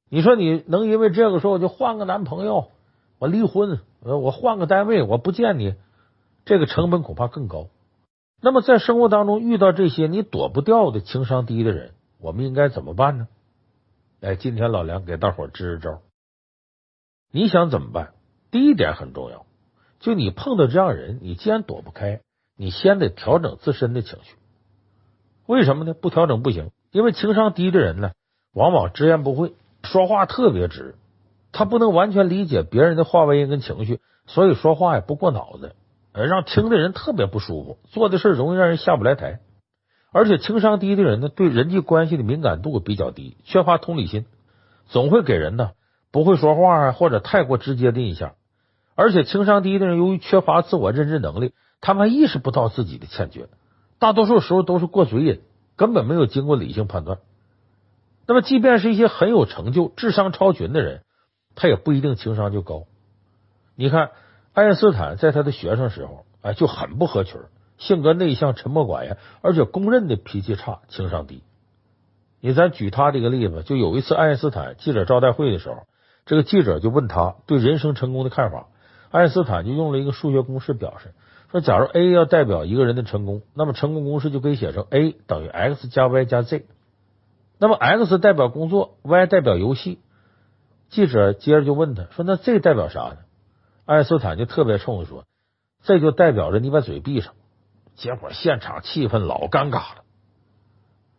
[0.10, 2.72] 你说你能因为这个说我就换个男朋友，
[3.20, 5.76] 我离婚，呃我换个单位，我不见你，
[6.46, 7.70] 这个成本恐怕更高。
[8.42, 13.28] 那么在生活当中遇到这些你躲不掉的情商低的人，我们应该怎么办呢？
[14.22, 16.02] 哎，今天老梁给大伙支支招。
[17.32, 18.14] 你想怎么办？
[18.52, 19.46] 第一点很重要。
[20.00, 22.22] 就你碰到这样人，你既然躲不开，
[22.58, 24.36] 你先得调整自身的情绪。
[25.46, 25.94] 为什么呢？
[25.94, 28.12] 不调整不行，因为情商低的人呢，
[28.54, 29.54] 往往直言不讳，
[29.84, 30.94] 说话特别直，
[31.52, 35.76] 他不能完全理解别人的话外音跟情绪，所以说话也不过脑子，
[36.14, 39.40] 让听的人特别不舒服，做的事容易让人下不来台。
[40.12, 44.28] 而且情商低的人呢，对人际关系的敏感度比较低，缺乏同理心，
[44.86, 45.72] 总会给人呢
[46.12, 48.34] 不会说话啊或者太过直接的印象。
[48.94, 53.50] 而且情商低的人，由于缺乏自我认知能力，他们还意识不到自己的欠缺，
[53.98, 55.42] 大多数时候都是过嘴瘾，
[55.76, 57.20] 根本没有经过理性判断。
[58.26, 61.02] 那么，即便是一些很有成就、智商超群的人，
[61.56, 62.86] 他也不一定情商就高。
[63.76, 64.12] 你看，
[64.54, 67.42] 爱因斯坦在他的学生时候，哎，就很不合群，
[67.78, 71.44] 性格内向、沉默寡言，而且公认的脾气差、情商低。
[72.40, 75.88] 你咱举他这个例子，就有一次爱因斯坦记者招待会的时候，
[76.26, 78.68] 这个记者就问他对人生成功的看法。
[79.12, 81.14] 爱因斯坦就用了一个数学公式表示
[81.54, 86.66] 说，假如 A 要代表一个人的成功，那么成功公式就可以写成 A 等于 X 加 Y 加 Z。
[87.60, 90.00] 那么 X 代表工作，Y 代表游戏。
[90.90, 93.18] 记者接着就问他说：“那 Z 代表啥呢？”
[93.86, 95.26] 爱因斯坦就特别冲的说
[95.84, 97.34] ：“这就代表着你把嘴闭上。”
[97.96, 100.04] 结果现场气氛老尴尬了。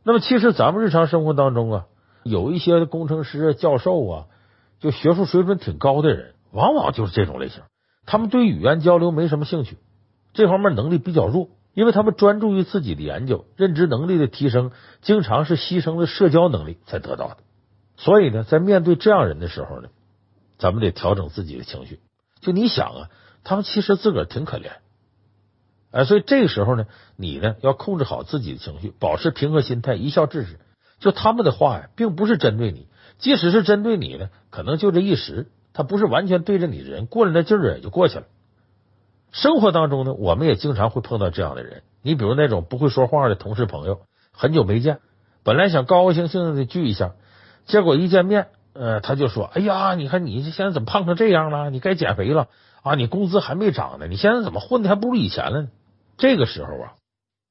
[0.02, 1.86] 那么其实咱们日常生活当中啊，
[2.24, 4.26] 有一些工程师、教授啊，
[4.80, 7.62] 就学术水准挺高的人，往往就是这种类型。
[8.06, 9.78] 他们对语言交流没什么兴趣，
[10.34, 17.38] 这方面能力比较弱，因为他们专注于自己的研究，认知能力的提升，经常是牺牲了社交能力才得到的。
[17.96, 19.88] 所以呢，在面对这样人的时候呢，
[20.58, 22.00] 咱们得调整自己的情绪。
[22.40, 23.08] 就你想啊，
[23.44, 24.72] 他们其实自个儿挺可怜，
[25.92, 30.58] 哎，所以这个时候呢，你呢要控制好自己的情绪，保持平和心态，一笑置之。
[30.98, 35.46] 就他们的话呀，并不是针对你，即使是针对你呢，可能就这一时。
[35.76, 38.26] 他不是完全对着你的人，过了那劲儿也就过去了。
[39.34, 41.82] 生活当中呢，我们也经常会碰到这样的人。
[42.02, 45.00] 你比如那种不会说话的同事朋友，很久没见，
[45.42, 47.14] 本来想高高兴兴的聚一下，
[47.66, 51.68] 结果一见面，呃，他就说：“哎呀，你看你现在怎么胖成这样了？
[51.70, 52.46] 你该减肥了
[52.84, 52.94] 啊！
[52.94, 55.68] 你工资还没涨呢，你现在怎么混的还不如以前了呢？”
[56.16, 56.92] 这个时候啊，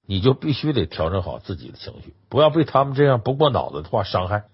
[0.08, 4.46] 你就必须得调整好自己的情绪，不要被他们这样不过脑子的话伤害，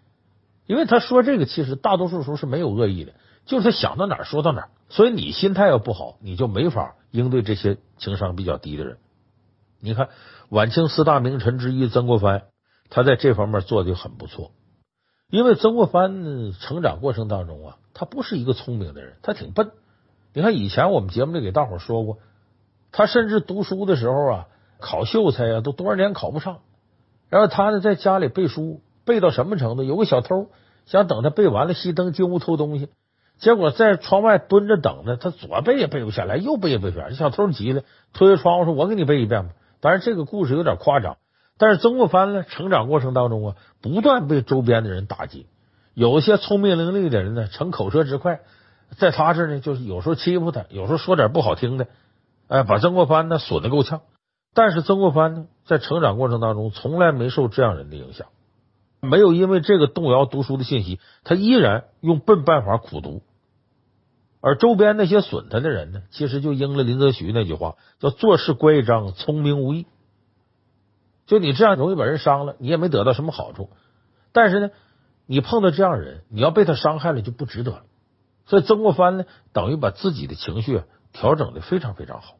[0.65, 3.13] 因为他说这个其实大多数时候是没有恶意的。
[3.45, 8.97] 就是想到哪儿说到哪儿，所以你心态要不好，你就没法应对这些情商比较低的人。
[9.81, 10.09] 你看
[10.49, 12.43] 晚清四大名臣之一曾国藩，
[12.89, 14.51] 他在这方面做的就很不错。
[15.29, 19.71] 因为曾国藩成长过程当中啊，他不是一个聪明的人，他挺笨。
[20.33, 22.17] 你看以前我们节目里给大伙说过，
[22.91, 24.47] 他甚至读书的时候啊，
[24.79, 26.59] 考秀才啊，都多少年考不上。
[27.29, 29.83] 然后他呢，在家里背书，背到什么程度？
[29.83, 30.49] 有个小偷
[30.85, 32.89] 想等他背完了，熄灯进屋偷东西。
[33.39, 37.09] 结果在窗外蹲着等呢，他左背也背不下来，右背也背不下来。
[37.09, 41.17] 这小偷急了，推开窗户说：“我给你背一遍吧。”当然，这个故事有点夸张。
[41.57, 45.47] 但是曾国藩呢，成长过程当中啊，不断被周边的人打击。
[45.93, 48.41] 有些聪明伶俐的人呢，逞口舌之快，
[48.97, 51.87] 在他这呢，就是有时候欺负他，有时候说点不好听的，
[52.49, 54.01] 哎，把曾国藩呢损得够呛。
[54.53, 58.27] 但是曾国藩呢，在成长过程当中，从来没受这样人的影响，
[59.01, 63.21] 没有因为这个动摇读书的信息，他依然用笨办法苦读。
[64.41, 69.85] 而周边那些损他的人呢，其实就应了林则徐那句话，叫做事乖张，聪明无益。
[71.25, 73.69] 就你这样容易把人伤了，你也没得到什么好处。
[74.31, 74.69] 但是呢，
[75.25, 77.83] 你碰到这样人，你要被他伤害了就不值得了。
[78.45, 82.35] 所以曾国藩呢，等于把自己的情绪调整的非常非常好。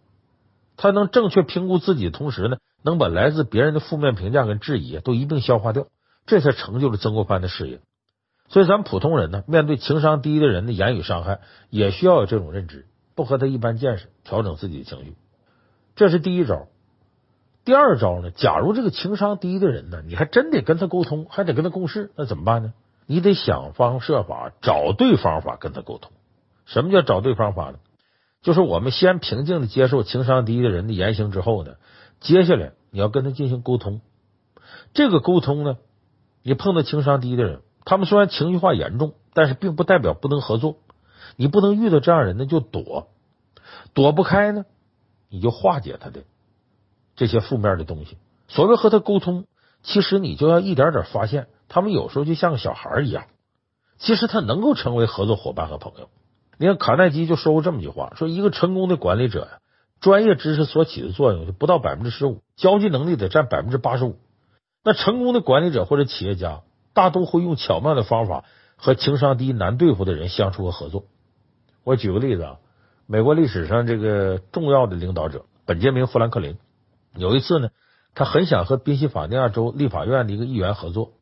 [0.78, 5.88] 他能正确评估自己的同时呢，能把来自别人的负面评价跟质疑都一并消化掉，
[6.26, 7.82] 这才成就了曾国藩的事业。
[8.50, 12.86] 所以，咱们普通人呢，面对情商低的人的言语伤害，也需要有这种认知，
[13.16, 15.16] 不和他一般见识，调整自己的情绪，
[15.96, 16.68] 这是第一招。
[17.64, 22.74] 第二招呢，假如这个情商低的人呢，你还真得跟他沟通，还得跟他共事，那怎么办呢？
[23.06, 26.12] 你得想方设法找对方法跟他沟通。
[26.66, 27.78] 什么叫找对方法呢？
[28.42, 31.74] 就是我们先平静的接受情商低的人的言行之后呢，
[32.20, 34.02] 接下来你要跟他进行沟通。
[34.94, 35.78] 这个沟通呢，
[36.42, 37.60] 你碰到情商低的人，
[37.90, 40.76] 他们虽然情绪化严重，但是并不代表不能合作。
[41.38, 43.08] 你不能遇到这样人呢就躲，
[43.96, 44.66] 躲不开呢，
[45.28, 46.22] 你就化解他的
[47.16, 48.20] 这些负面的东西。
[48.48, 49.46] 所谓和他沟通，
[49.82, 53.26] 其实你就要一点点发现，他们有时候就像个小孩一样，
[53.98, 56.10] 其实他能够成为合作伙伴和朋友。
[56.60, 59.58] 你看卡耐基就说过这么句话：说一个成功的管理者呀，
[60.00, 64.20] 专业知识所起的作用就不到百分之十五，交际能力得占百分之八十五。
[64.84, 66.62] 那成功的管理者或者企业家，
[66.94, 71.06] 大都会用巧妙的方法和情商低、难对付的人相处和合作。
[71.84, 72.58] 我举个例子啊，
[73.08, 76.58] 美国历史上这个重要的领导者本杰明·富兰克林，
[77.16, 77.70] 有一次呢，
[78.14, 81.14] 他很想和宾夕法尼亚州立法院的一个议员合作，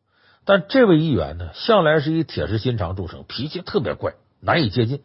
[0.45, 5.01] 但这位议员呢，向来是以铁石心肠著称，脾气特别怪，难以接近。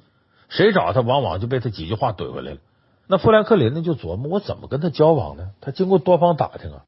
[0.48, 2.58] 谁找他，往往就被他几句话怼回来了。
[3.06, 5.50] 那富兰克林呢，就琢磨我怎么跟他交往呢？
[5.60, 6.84] 他经过多方打听啊，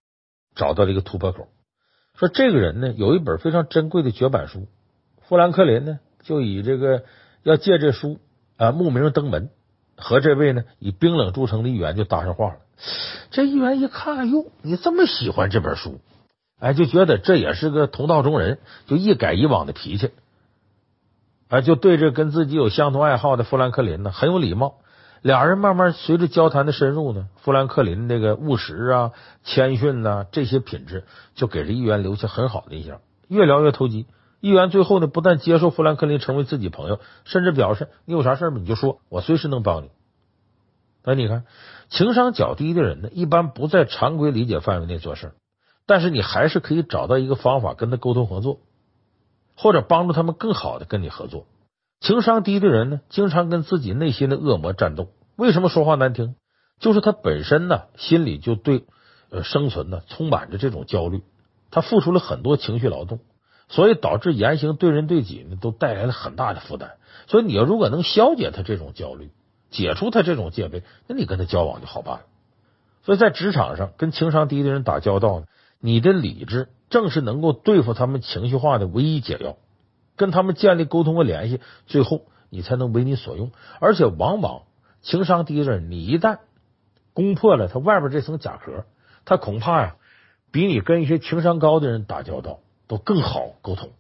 [0.54, 1.48] 找到了一个突破口，
[2.18, 4.66] 说这个人呢，有一本非常珍贵的绝版书。
[5.22, 7.04] 富兰克林呢，就以这个
[7.42, 8.18] 要借这书
[8.56, 9.50] 啊慕名登门，
[9.96, 12.56] 和这位呢以冰冷著称的议员就搭上话了。
[13.30, 16.00] 这议员一看，哎呦，你这么喜欢这本书，
[16.60, 20.10] 哎，就觉得这也是个同道中人，就一改以往的脾气。
[21.48, 24.76] 啊，就对这跟自己有相同爱好的富兰克林呢，很有礼貌。
[25.24, 33.00] 俩人慢慢随着交谈的深入呢，富兰克林这个务实啊、谦逊呐这些品质，就给这议员留下很好的印象。
[33.28, 34.04] 越聊越投机，
[34.40, 39.88] 议员最后呢，不但接受富兰克林成为自己朋友，甚至表示你有啥事儿你就说，我随时能帮你。
[41.04, 41.46] 那你看，
[41.88, 45.32] 情商较低的人呢，一般不在常规理解范围内做事，
[45.86, 48.58] 但是你还是可以找到一个方法跟他沟通合作。
[49.56, 51.46] 或者帮助他们更好的跟你合作。
[52.00, 55.08] 情商低的人呢，经常跟自己内心的恶魔战斗。
[55.36, 56.34] 为什么说话难听？
[56.78, 58.84] 就是他本身呢，心里就对
[59.30, 61.22] 呃生存呢充满着这种焦虑，
[61.70, 63.20] 他付出了很多情绪劳动，
[63.68, 66.92] 所以导致言行对人对己呢都带来了很大的负担。
[67.26, 69.30] 所以你要如果能消解他这种焦虑，
[69.70, 72.22] 解除他这种戒备，那你跟他交往就好办了。
[73.02, 75.46] 所以在职场上跟情商低的人打交道呢，
[75.80, 76.68] 你的理智。
[76.90, 79.56] 正是能够对付他们情绪化的唯一解药，
[80.16, 83.52] 跟他们建立沟通和联系，最后你才能为你所用。
[83.80, 84.62] 而且往往
[85.02, 86.38] 情商低的人，你一旦
[87.12, 88.84] 攻破了他外边这层甲壳，
[89.24, 89.96] 他恐怕呀
[90.50, 93.90] 比你跟一些情商高的人打交道都更好沟通，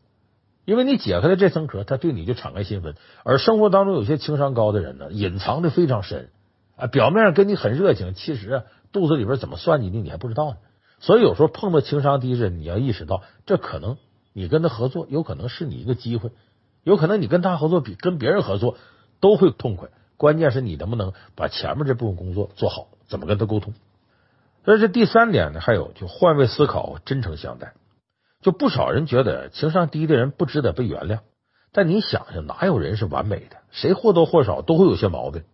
[0.64, 2.94] 因为你解开了这层壳，他对你就敞开心扉。
[3.24, 6.30] 而生活当中有些情商高的人呢，隐藏的非常深
[6.76, 10.56] 啊，表面上跟你很热情，其实啊肚子里边怎么算计你，你还不知道呢。
[11.00, 13.96] 所以有时候碰到情商低的人，你要意识到，这可能
[14.34, 16.30] 你跟他合作，有可能是你一个机会，
[16.82, 18.76] 有可能你跟他合作比跟别人合作
[19.20, 19.88] 都会痛快。
[20.18, 23.72] 关键是你能不能把前面这部分工作做好，怎么跟他沟通。
[24.64, 27.72] 所以这第三点呢，还有就换位思考，真诚相待。
[28.42, 31.20] 就不少人觉得情商低的人不值得被原谅，
[31.72, 33.56] 但你想想，哪有人是完美的？
[33.70, 35.44] 谁或多或少都会有些毛病。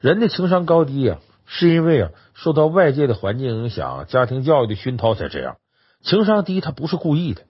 [0.00, 1.18] 人的情商高低呀。
[1.50, 5.56] 是因为啊，受到外界的环境影响、家庭教育的熏陶才这样。
[6.02, 7.40] 情商低，他不是故意的。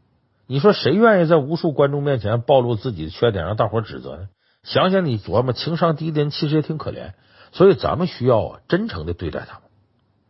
[0.51, 4.29] 你说谁愿意在无数观众面前暴露自己的缺点，让大伙指责呢？
[4.63, 7.13] 想想你琢磨，情商低的人其实也挺可怜。
[7.53, 9.63] 所以咱们需要啊，真诚的对待他们。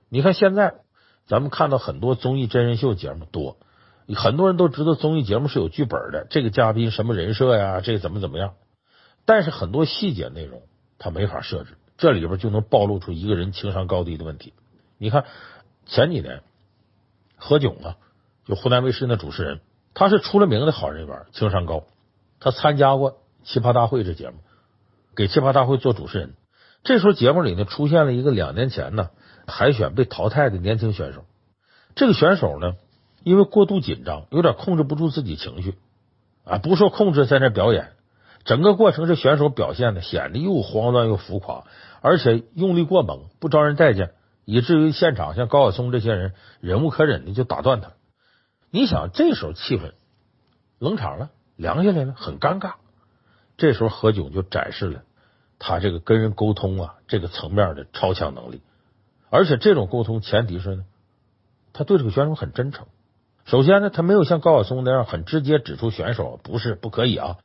[0.08, 0.74] 你看现在，
[1.26, 3.58] 咱们看到很多综艺真人秀节目多，
[4.16, 8.54] 很多人都知道综艺节目是有剧本的，这个嘉宾什么人设呀，这个怎么怎么样。
[9.24, 10.62] 但是很多细节内容
[10.98, 11.76] 他没法设置。
[11.96, 14.52] 这里边就能暴露出一个人情商高低的问题。
[14.98, 15.24] 你看
[15.86, 16.42] 前几年
[17.36, 17.96] 何炅啊，
[18.46, 19.60] 就湖南卫视那主持人，
[19.98, 21.82] 他是出了名的好人缘，情商高。
[22.38, 23.10] 他参加过
[23.42, 24.36] 《奇葩大会》这节目，
[25.16, 26.34] 给《奇葩大会》做主持人。
[26.84, 29.10] 这时候节目里呢，出现了一个两年前呢
[29.48, 31.24] 海选被淘汰的年轻选手。
[31.96, 32.74] 这个选手呢，
[33.24, 35.74] 因为过度紧张，有点控制不住自己情绪
[36.44, 37.88] 啊，不受控制在那表演。
[38.44, 41.64] 整个过程，这选手表现的显得又慌乱又浮夸。
[42.02, 44.12] 而且用力过猛，不招人待见，
[44.44, 47.90] 以至于现场像高晓松这些人忍无可忍的就打断他。
[48.70, 49.92] 你想，这时候气氛
[50.78, 52.74] 冷场了，凉下来了，很尴尬。
[53.56, 55.02] 这时候何炅就展示了
[55.58, 58.62] 他这个跟人沟通啊这个层面的超强能力。
[59.30, 60.84] 而且这种沟通前提是呢，
[61.72, 62.86] 他对这个选手很真诚。
[63.44, 67.38] 首先呢，他没有像高晓松那样很直接指出选手不是不可以啊。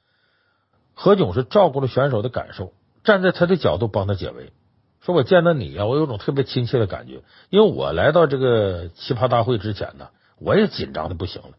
[0.93, 2.73] 何炅是照顾了选手的感受。
[3.03, 4.53] 站在他的角度帮他解围，
[5.01, 10.07] 说我见到你呀，我有种特别亲切的感觉，因为我来到这个奇葩大会之前呢，
[10.39, 11.49] 我也紧张的不行了。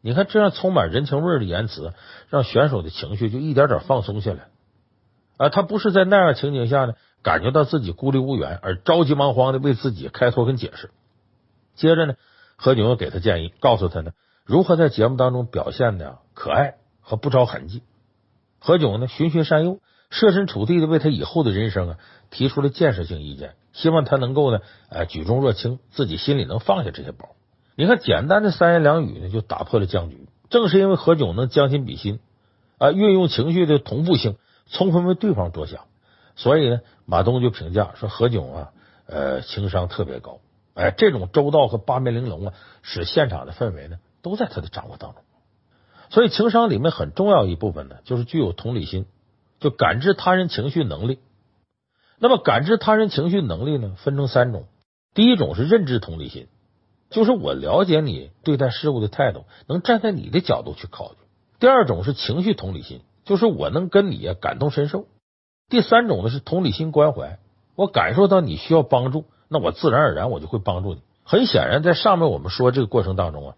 [0.00, 1.92] 你看，这样充满人情味的言辞，
[2.28, 4.48] 让选手的情绪就一点点放松下来。
[5.36, 10.90] 啊，他不是在那样情景下呢，感觉到自己孤立无援而着急忙慌的为自己开脱跟解释。
[11.74, 12.14] 接着呢，
[12.56, 14.12] 何炅又给他建议，告诉他呢，
[14.44, 17.82] 如何在节目当中表现的可爱和不着痕迹。
[18.58, 19.78] 何炅呢，循循善诱。
[20.10, 21.98] 设身处地的为他以后的人生啊
[22.30, 27.30] 提出了建设性意见，希望他能够呢，呃，举重若轻，自己心里能放下这些包。
[27.74, 30.28] 你看，简单的三言两语呢，就打破了僵局。
[30.50, 32.20] 正是因为何炅能将心比心
[32.78, 34.36] 啊，运用情绪的同步性，
[34.70, 35.86] 充分为对方着想，
[36.36, 38.72] 所以呢，马东就评价说何炅啊，
[39.06, 40.40] 呃，情商特别高。
[40.74, 45.22] 哎，这种周到和八面玲珑啊，使现场的氛围呢都在他的掌握当中。
[46.10, 49.06] 所以，情商里面很重要一部分呢，就是具有同理心。
[49.60, 51.20] 就感知他人情绪能力，
[52.18, 54.66] 那么感知他人情绪能力呢，分成三种。
[55.14, 56.48] 第一种是认知同理心，
[57.12, 61.16] 就是我了解你对待事物的态度，能站在你的角度去考虑。
[61.60, 65.06] 第二种是情绪同理心，就是我能跟你感同身受。
[65.68, 67.38] 第三种呢是同理心关怀，
[67.76, 71.02] 我感受到你需要帮助，那我自然而然我就会帮助你。
[71.22, 73.56] 很显然，在上面我们说这个过程当中啊，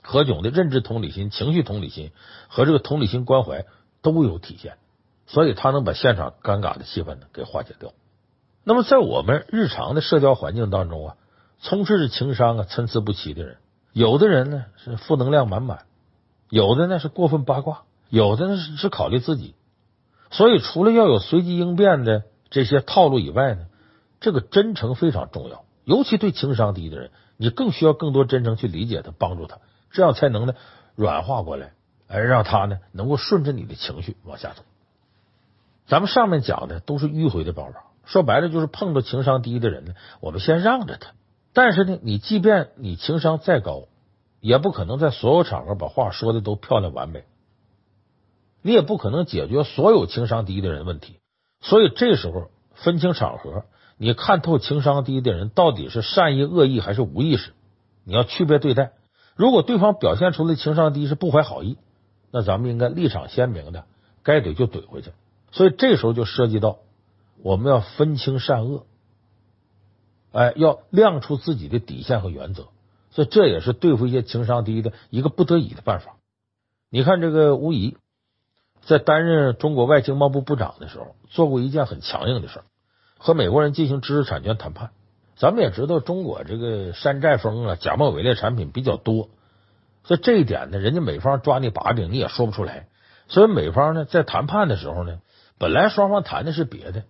[0.00, 2.12] 何炅的认知同理心、情绪同理心
[2.48, 3.66] 和这个同理心关怀
[4.00, 4.78] 都有体现。
[5.26, 7.92] 所以他能把现场尴尬的气氛呢给化解掉。
[8.64, 11.16] 那么在我们日常的社交环境当中啊，
[11.62, 13.56] 充斥着情商啊参差不齐的人，
[13.92, 15.86] 有的人呢是负能量满满，
[16.50, 19.54] 有的呢是过分八卦，有的呢是只考虑自己。
[20.30, 23.66] 所以除了要有随机应变的这些套路以外呢，
[24.20, 29.58] 这个真诚非常重要，尤其对情商低的人，你更需要更多真诚去理解他，帮助他，
[29.92, 30.54] 这样才能呢
[30.96, 31.74] 软化过来，
[32.08, 34.62] 而让他呢能够顺着你的情绪往下走。
[35.86, 41.12] 咱们上面讲的都是迂回的方法，说白了就是碰到情商低的人呢，我们先让着他。
[41.52, 43.88] 但是呢，你即便你情商再高，
[44.40, 47.24] 也不可能在所有场合把话说的都漂亮完美，
[48.62, 51.18] 你也不可能解决所有情商低的人问题。
[51.60, 53.64] 所以这时候分清场合，
[53.98, 57.52] 你看透情商低的人到底是善意恶意还是无意识，
[58.04, 58.92] 你要区别对待。
[59.36, 61.76] 如果对方表现出来情商低是不怀好意，
[62.30, 63.84] 那咱们应该立场鲜明的，
[64.22, 65.12] 该怼就怼回去。
[65.52, 66.78] 所以这时候就涉及到
[67.42, 68.86] 我们要分清善恶，
[70.32, 72.68] 哎，要亮出自己的底线和原则。
[73.10, 76.16] 所以这也是对付一些情商低的一个不得已的办法。
[76.90, 77.96] 你看这个吴仪
[78.82, 82.64] 在担任中国外经贸部部长的时候，做过一件很强硬的事儿，
[83.18, 84.90] 和美国人进行知识产权谈判。
[85.36, 89.28] 咱们也知道，中国这个山寨风啊、假冒伪劣产品比较多，
[90.04, 92.88] 所以这一点呢，人家美方抓你把柄，你也说不出来。
[93.28, 95.20] 所以美方呢，在谈判的时候呢。
[95.58, 97.04] 本来双方谈的是别的，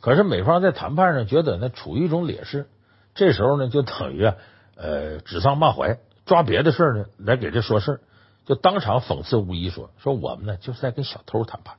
[0.00, 2.66] 可是美方在谈判上觉得呢处于一种劣势，
[3.14, 4.36] 这时候呢就等于啊
[4.76, 8.00] 呃指桑骂槐，抓别的事呢来给这说事，
[8.46, 11.76] 就当场讽刺吴仪说：“说我们呢就是在跟小偷谈判。”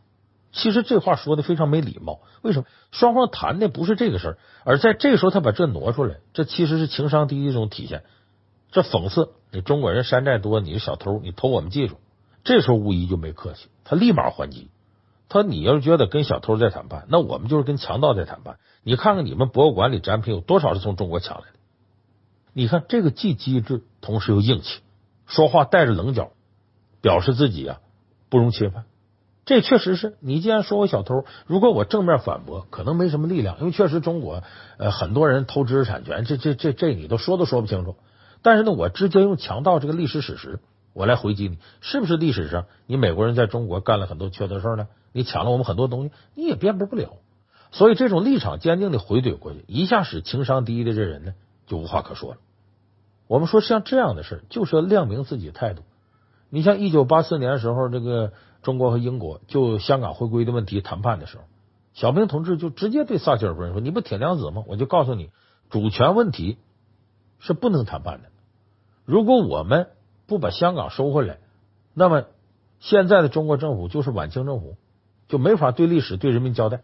[0.52, 2.22] 其实这话说的非常没礼貌。
[2.42, 2.66] 为什么？
[2.92, 8.04] 双方谈的不是这个事儿，而在这时候他把这挪出来，这其实是情商低的一种体现。
[8.72, 12.00] 这讽刺你中国人山寨多，你是小偷，你偷我们技术。
[12.44, 14.70] 这时候吴仪就没客气，他立马还击。
[15.30, 18.58] 他说：“你要是觉得跟小偷在谈判，那我们就是跟强盗在谈判。
[18.84, 21.60] 你看看你们博物馆里展品有多少是从中国抢来的？
[22.52, 24.82] 你看这个既机智，同时又硬气，
[25.28, 26.32] 说话带着棱角，
[27.00, 27.80] 表示自己啊
[28.30, 28.86] 不容侵犯。
[29.46, 34.44] 这确实是你既然说我小偷，如果我正面反驳，可能没什么力量，因为确实中国
[34.80, 37.96] 呃很多人偷知识产权，这这这这你都说都说不清楚。
[38.42, 40.60] 但是呢，我直接用强盗这个历史史实，
[40.94, 47.18] 我来回击你，是不是历史上你美国人在中国干了很多缺德事呢？”你抢了我们很多东西，你也辩驳不了，
[47.72, 51.34] 所以这种立场坚定的回怼过去，一下使情商低的这人呢
[51.68, 52.38] 就无话可说了。
[53.28, 55.84] 我们说像这样的事就是要亮明自己的态度。
[56.50, 58.34] 你像一九八四年的时候，这个
[58.64, 61.44] 中国和英国就香港回归的问题谈判的时候，
[61.94, 64.64] 小平同志就直接对撒切尔夫人说：“你不铁娘子吗？
[64.68, 65.30] 我就告诉你，
[65.70, 66.58] 主权问题
[67.38, 68.30] 是不能谈判的。
[69.06, 69.90] 如果我们
[70.26, 71.38] 不把香港收回来，
[71.94, 72.26] 那么
[72.80, 74.76] 现在的中国政府就是晚清政府。”
[75.30, 76.82] 就没法对历史对人民交代。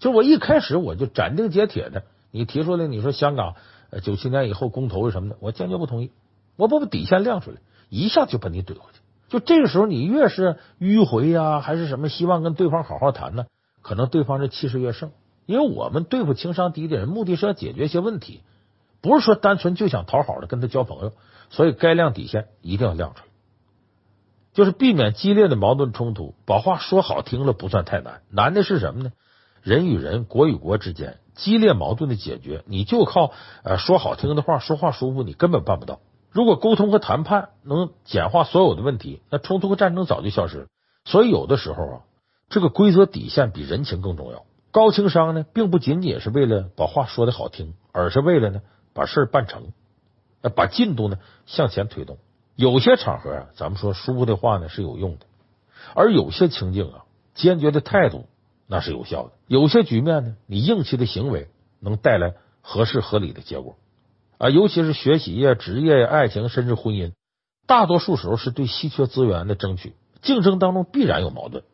[0.00, 3.54] 就我一开始我就斩钉截铁的，你提出来，你说香港
[4.02, 6.10] 九七年以后公投什么的，我坚决不同意。
[6.56, 9.00] 我不把底线亮出来，一下就把你怼回去。
[9.28, 13.46] 就这个时候，你越是迂回呀，还是什么，希望跟对方好好谈呢？
[13.80, 15.12] 可能对方这气势越盛。
[15.46, 18.42] 因为我们对付情商低的人，目的是要解决一些问题，
[19.00, 21.12] 不是说单纯就想讨好的跟他交朋友。
[21.50, 23.31] 所以该亮底线一定要亮出来。
[24.52, 29.12] 就是避免激烈的矛盾冲突，把话说好听了不算太难，难的是什么呢？
[29.62, 33.32] 人与人、国与国之间激烈矛盾的解决，你就靠
[33.62, 36.00] 呃说好听的话，说话舒服，你根本办不到。
[36.30, 40.66] 如果沟通和谈判能简化所有的问题，那冲突和战争早就消失了。
[41.04, 42.00] 所以有的时候啊，
[42.48, 44.44] 这个规则底线比人情更重要。
[44.70, 48.60] 高情商呢，并不仅仅是为了把话说得好听，而是为了呢
[48.94, 49.72] 把事儿办成，
[50.56, 52.18] 把进度呢向前推动。
[52.62, 55.26] 有些场合啊，咱们说舒服的话呢是有用的，
[55.96, 57.02] 而有些情境啊，
[57.34, 58.26] 坚决的态度
[58.68, 59.32] 那是有效的。
[59.48, 61.48] 有些局面呢，你硬气的行为
[61.80, 63.74] 能带来合适合理的结果。
[64.38, 67.10] 啊，尤其是学习呀、职业呀、爱情，甚至婚姻，
[67.66, 71.64] 大多数时候是对稀缺资源的争取，竞争当中必然有矛盾，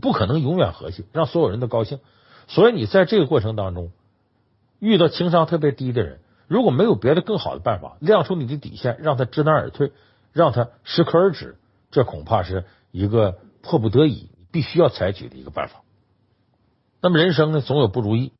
[0.00, 2.00] 不可能永远和谐，让所有人都高兴。
[2.46, 3.92] 所以你在这个过程当中
[4.78, 9.92] 遇到情商特别低的人，如果没有别的更好的办法，亮出你的底线，让他知难而退，
[10.32, 11.56] 让他适可而止，
[11.90, 15.82] 这恐怕是一个迫不得已必须要采取的一个办法。
[17.00, 18.32] 那么人生呢，总有不如意，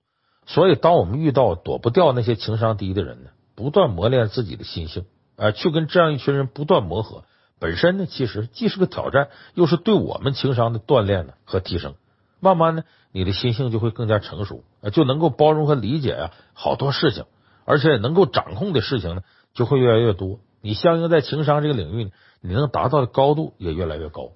[0.46, 5.04] 所以当我们遇到躲不掉那些情商低的人呢，不断磨练自己的心性，
[5.36, 7.24] 呃，去跟这样一群人不断磨合，
[7.58, 11.94] 本身呢，其实既是个挑战，又是对我们情商的锻炼呢和提升。
[12.40, 17.24] 慢慢呢，你的心性就会更加成熟，就能够包容和理解啊好多事情，
[17.68, 20.40] 而且能够掌控的事情呢就会越来越多。
[20.62, 22.10] 你相应在情商这个领域，
[22.40, 24.32] 你能达到的高度也越来越高。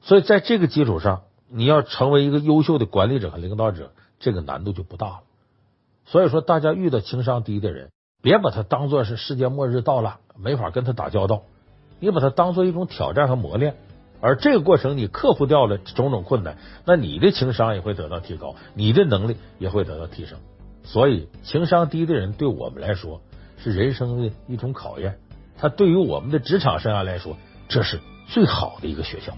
[0.00, 5.20] 所以在这个基础上，你要成为一个优秀的管理者和领导者，这个难度就不大了。
[6.06, 7.90] 所以说，大家遇到情商低的人。
[8.22, 11.42] 别把他当做是世界末日到了，没法跟他打交道。
[12.00, 13.76] 你把它当做一种挑战和磨练，
[14.22, 16.56] 而这个过程你克服掉了种种困难，
[16.86, 20.38] 那你的情商也会得到提高，你的能力也会得到提升。
[20.82, 23.20] 所以，情商低的人对我们来说
[23.58, 25.18] 是人生的一种考验，
[25.56, 27.36] 他对于我们的职场生涯来说，
[27.68, 29.36] 这是最好的一个学校。